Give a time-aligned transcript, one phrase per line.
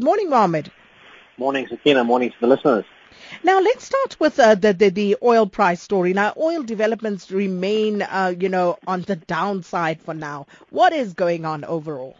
[0.00, 0.72] Good morning, Mohammed.
[1.36, 2.04] Morning, Sakina.
[2.04, 2.86] Morning to the listeners.
[3.44, 6.14] Now let's start with uh, the, the, the oil price story.
[6.14, 10.46] Now oil developments remain, uh, you know, on the downside for now.
[10.70, 12.16] What is going on overall?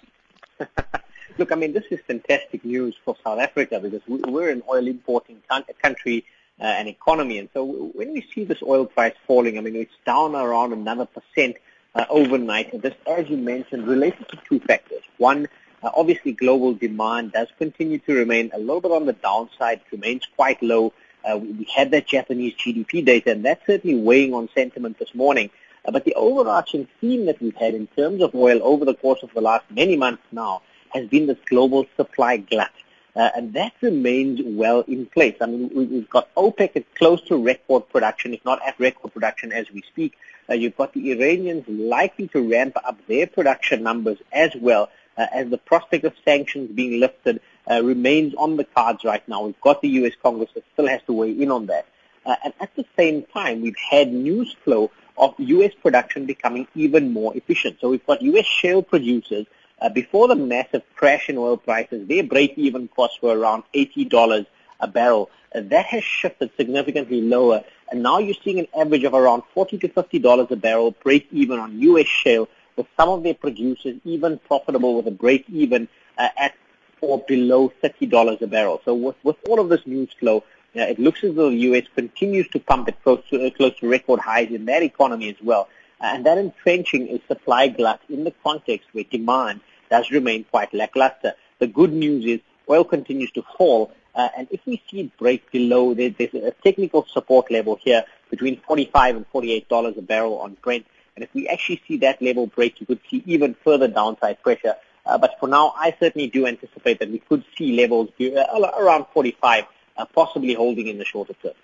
[1.38, 5.40] Look, I mean, this is fantastic news for South Africa because we're an oil importing
[5.82, 6.26] country
[6.60, 9.96] uh, and economy, and so when we see this oil price falling, I mean, it's
[10.04, 11.56] down around another percent
[11.94, 12.74] uh, overnight.
[12.74, 15.02] And this, as you mentioned, related to two factors.
[15.16, 15.48] One,
[15.82, 19.80] uh, obviously, global demand does continue to remain a little bit on the downside.
[19.90, 20.92] Remains quite low.
[21.24, 25.50] Uh, we, had that Japanese GDP data, and that's certainly weighing on sentiment this morning.
[25.84, 29.22] Uh, but the overarching theme that we've had in terms of oil over the course
[29.22, 32.70] of the last many months now has been this global supply glut.
[33.16, 35.34] Uh, and that remains well in place.
[35.40, 39.52] I mean, we've got OPEC at close to record production, if not at record production
[39.52, 40.16] as we speak.
[40.48, 45.50] Uh, you've got the Iranians likely to ramp up their production numbers as well as
[45.50, 49.44] the prospect of sanctions being lifted uh, remains on the cards right now.
[49.44, 50.12] We've got the U.S.
[50.22, 51.86] Congress that still has to weigh in on that.
[52.24, 55.72] Uh, and at the same time, we've had news flow of U.S.
[55.82, 57.78] production becoming even more efficient.
[57.80, 58.46] So we've got U.S.
[58.46, 59.46] shale producers
[59.80, 64.46] uh, before the massive crash in oil prices, their break-even costs were around $80
[64.80, 65.30] a barrel.
[65.54, 69.78] Uh, that has shifted significantly lower, and now you're seeing an average of around 40
[69.78, 72.06] to $50 a barrel break-even on U.S.
[72.06, 72.48] shale,
[72.80, 75.86] with some of their producers even profitable with a break-even
[76.16, 76.54] uh, at
[77.02, 78.80] or below $30 a barrel.
[78.84, 80.38] So with, with all of this news flow,
[80.76, 81.84] uh, it looks as though the U.S.
[81.94, 85.36] continues to pump it close to, uh, close to record highs in that economy as
[85.42, 85.68] well.
[86.00, 90.72] Uh, and that entrenching is supply glut in the context where demand does remain quite
[90.72, 91.34] lackluster.
[91.58, 95.50] The good news is oil continues to fall, uh, and if we see it break
[95.50, 100.38] below, there, there's a technical support level here between 45 and 48 dollars a barrel
[100.38, 100.86] on Brent.
[101.16, 104.76] And if we actually see that level break, you could see even further downside pressure.
[105.04, 109.06] Uh, but for now, I certainly do anticipate that we could see levels uh, around
[109.12, 109.64] 45,
[109.96, 111.54] uh, possibly holding in the shorter term.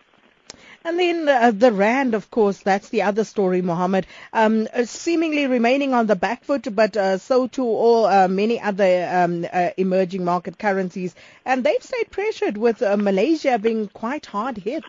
[0.84, 4.06] And then uh, the rand, of course, that's the other story, Mohammed.
[4.32, 8.60] Um, uh, seemingly remaining on the back foot, but uh, so too all uh, many
[8.60, 11.14] other um, uh, emerging market currencies,
[11.44, 14.84] and they've stayed pressured with Malaysia being quite hard hit.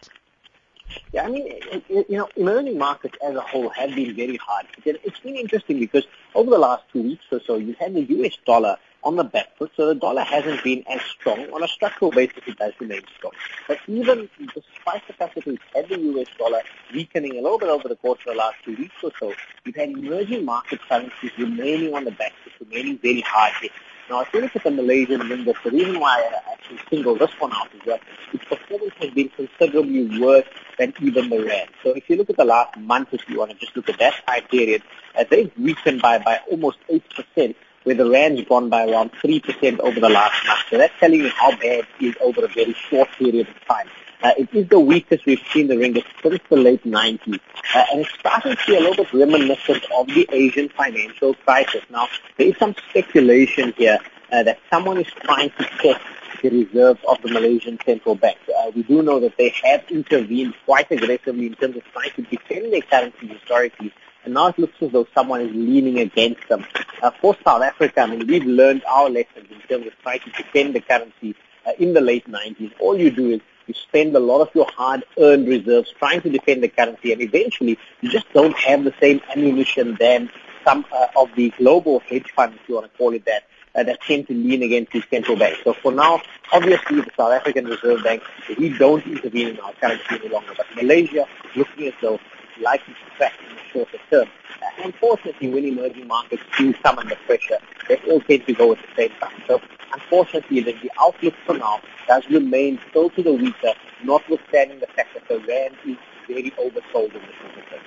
[1.14, 1.48] Yeah, I mean,
[1.90, 4.68] you know, emerging markets as a whole have been very hard.
[4.86, 6.06] It's been interesting because
[6.36, 8.38] over the last two weeks or so, you've had the U.S.
[8.46, 11.50] dollar on the back foot, so the dollar hasn't been as strong.
[11.54, 13.32] On a structural basis, it does remain strong.
[13.68, 16.62] But even despite the fact that we've had the US dollar
[16.94, 19.34] weakening a little bit over the course of the last two weeks or so,
[19.66, 23.72] we've had emerging market currencies remaining on the back foot, remaining very hard hit.
[24.10, 27.32] Now, if you look at the Malaysian ringgit, the reason why I actually single this
[27.40, 28.02] one out is that
[28.34, 30.46] its performance has been considerably worse
[30.78, 31.70] than even the rand.
[31.84, 34.00] So if you look at the last month, if you want to just look at
[34.00, 34.84] that time period,
[35.18, 40.00] uh, they've weakened by, by almost 8% where the rand's gone by around 3% over
[40.00, 40.60] the last month.
[40.70, 43.88] So that's telling you how bad it is over a very short period of time.
[44.22, 47.40] Uh, it is the weakest we've seen the ringgit since the late 90s.
[47.74, 51.84] Uh, and it's starting to be a little bit reminiscent of the Asian financial crisis.
[51.90, 54.00] Now, there is some speculation here
[54.32, 56.02] uh, that someone is trying to test
[56.42, 58.38] the reserves of the Malaysian central bank.
[58.48, 62.22] Uh, we do know that they have intervened quite aggressively in terms of trying to
[62.24, 63.94] defend their currency historically
[64.28, 66.66] and now it looks as though someone is leaning against them.
[67.02, 70.32] Uh, for South Africa, I mean, we've learned our lessons in terms of trying to
[70.32, 71.34] defend the currency
[71.66, 72.74] uh, in the late 90s.
[72.82, 76.62] All you do is you spend a lot of your hard-earned reserves trying to defend
[76.62, 80.30] the currency, and eventually you just don't have the same ammunition than
[80.66, 83.44] some uh, of the global hedge funds, if you want to call it that,
[83.78, 85.58] uh, that tend to lean against the central bank.
[85.64, 86.22] So for now,
[86.52, 88.24] obviously the South African Reserve Bank,
[88.58, 90.54] we don't intervene in our currency any longer.
[90.58, 92.20] But Malaysia looking as though
[92.60, 94.28] likely to crack in the shorter term.
[94.62, 98.80] Uh, unfortunately, when emerging markets do come under pressure, they all tend to go at
[98.80, 99.44] the same time.
[99.48, 99.62] So
[99.94, 103.74] unfortunately, the, the outlook for now does remain still to the weaker,
[104.04, 107.82] notwithstanding the fact that the rand is very oversold in the shorter term.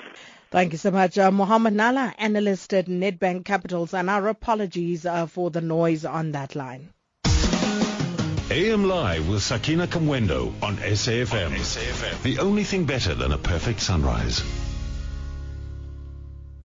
[0.51, 1.17] Thank you so much.
[1.17, 6.33] Uh, Mohammed Nalla, analyst at Nedbank Capitals, and our apologies uh, for the noise on
[6.33, 6.91] that line.
[8.51, 11.47] AM Live with Sakina Kamwendo on SAFM.
[11.47, 12.23] on SAFM.
[12.23, 14.43] The only thing better than a perfect sunrise.